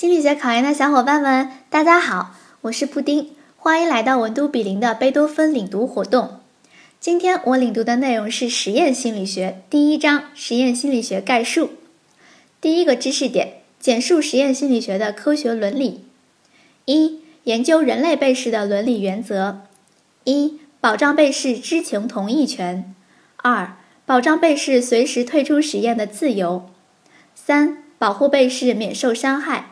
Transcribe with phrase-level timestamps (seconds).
[0.00, 6.40] 心理学考研的小伙伴们，大家好，我是布丁，欢迎来到文都比邻的贝多芬领读活动。
[6.98, 11.72] 今天我领读的内容是实验心理学第一章实验心理学概述。
[12.62, 16.06] 第一个知识点：简述实验心理学的科学伦理。
[16.86, 19.60] 一、研究人类被试的伦理原则。
[20.24, 22.94] 一、保障被试知情同意权。
[23.36, 23.76] 二、
[24.06, 26.70] 保障被试随时退出实验的自由。
[27.34, 29.66] 三、保护被试免受伤害。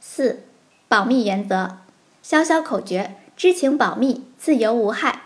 [0.00, 0.40] 四、
[0.88, 1.78] 保密原则。
[2.22, 5.22] 消消口诀：知情保密，自由无害。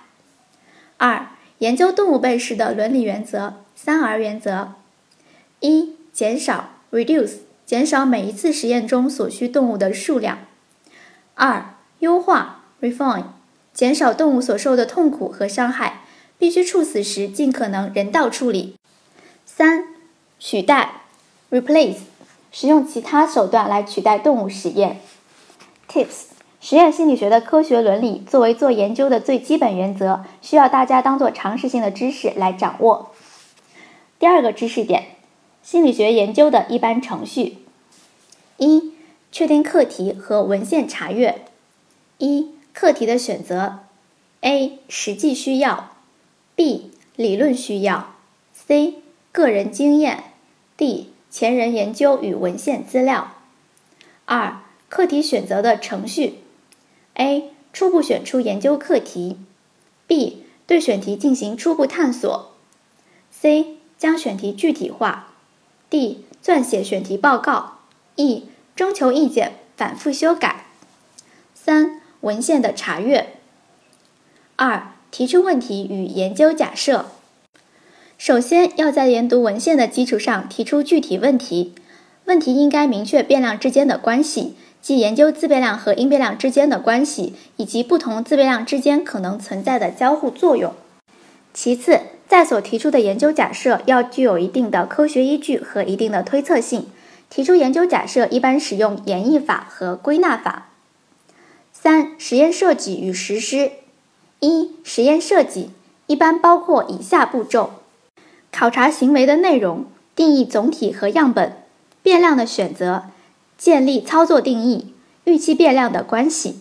[0.98, 3.55] 二、研究动物被试的伦理原则。
[3.75, 4.73] 三 R 原则：
[5.61, 10.39] 一、减少 （reduce），减少每一次实验中所需动物的数量。
[11.34, 13.25] 二、优化 （refine），
[13.73, 16.03] 减少动物所受的痛苦和伤害。
[16.37, 18.75] 必须处死时，尽可能人道处理。
[19.47, 19.87] 三、
[20.39, 21.03] 取代
[21.51, 21.98] （replace），
[22.57, 25.01] 使用其他手段来取代动物实验。
[25.89, 26.27] Tips：
[26.61, 33.11] 实验心理学的科学伦理作为做研究的最基本原则，需要大家当做常识性的知识来掌握。
[34.20, 35.17] 第二个知识点：
[35.65, 37.59] 心理学研究的一般程序。
[38.59, 38.93] 一、
[39.33, 41.47] 确定课题和文献查阅。
[42.19, 43.81] 一、课题的选择
[44.43, 44.78] ：A.
[44.89, 45.91] 实际需要。
[46.55, 48.15] B 理论需要
[48.53, 48.98] ，C
[49.33, 50.23] 个人经验
[50.77, 53.33] ，D 前人研究与文献资料。
[54.25, 56.45] 二、课题选择的程序
[57.15, 59.39] ：A 初步选出研究课题
[60.07, 62.53] ，B 对选题进行初步探索
[63.33, 65.33] ，C 将选题具体化
[65.91, 67.79] ，D 撰写选题报告
[68.15, 68.45] ，E
[68.77, 70.67] 征求意见，反复修改。
[71.53, 73.35] 三、文献的查阅。
[74.55, 74.93] 二。
[75.11, 77.07] 提出问题与研究假设。
[78.27, 81.75] 首先要在研读文献的基础上提出具体问题，
[82.25, 90.72] 问题应该明确变量之间的关系，即研究自变量和因变量之间的关系，以及不同自变量之间可能存在的交互作用。
[91.53, 96.87] 其次，在所提出的研究假设要具有一定的科学依据和一定的推测性。
[97.28, 100.70] 提出研究假设一般使用演绎法和归纳法。
[101.75, 103.72] 三、实验设计与实施。
[104.41, 105.69] 一、实验设计
[106.06, 107.70] 一般包括以下步骤：
[108.56, 111.56] 考察行为的内容，定义总体和样本，
[112.04, 113.06] 变量的选择，
[113.59, 114.94] 建立操作定义，
[115.25, 116.60] 预期变量的关系。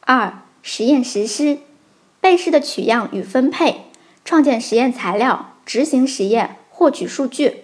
[0.00, 1.58] 二、实验实施
[2.20, 3.82] 被试的取样与分配，
[4.24, 7.62] 创建实验材料，执行实验，获取数据。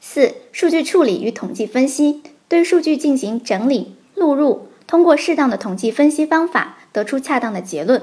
[0.00, 6.76] 四、数据处理与统计分析，对数据进行整理、录入，通过适当的统计分析方法。
[6.92, 8.02] 得出恰当的结论。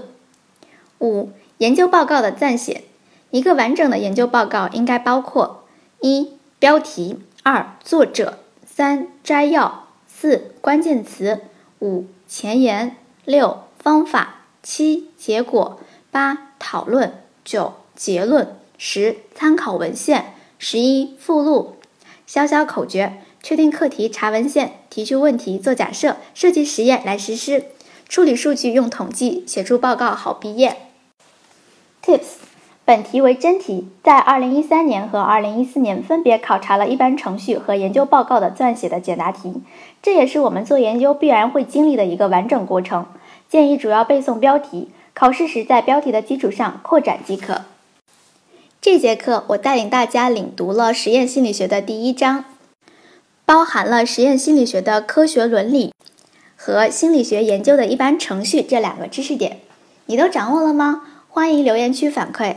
[1.01, 2.83] 五、研究报告的撰写。
[3.31, 5.65] 一个完整的研究报告应该包括：
[6.01, 11.41] 一、标题；二、作者；三、摘要；四、关键词；
[11.79, 12.91] 五、前言；
[13.25, 15.79] 六、方法；七、结果；
[16.09, 17.09] 八、讨论；
[17.43, 18.45] 九、结论；
[18.77, 21.75] 十、参考文献；十一、附录。
[22.25, 27.65] 小小口诀：确定课题，查文献，提出问题，做假设，设计实验来实施。
[28.09, 30.77] 处理数据用统计，写出报告好毕业。
[32.01, 32.23] Tips：
[32.87, 39.61] 本题为真题，在2013年和2014年分别考察了一般程序和研究报告的撰写的简答题，
[40.01, 43.05] 这也是我们做研究必然会经历的一个完整过程。
[43.49, 47.63] 建议主要背诵标题，考试时在标题的基础上扩展即可。
[48.79, 52.45] 这节课我带领大家领读了实验心理学的第一章，
[53.43, 55.91] 包含了实验心理学的科学伦理。
[56.55, 59.59] 和心理学研究的一般程序这两个知识点，
[60.05, 61.01] 你都掌握了吗？
[61.27, 62.55] 欢迎留言区反馈。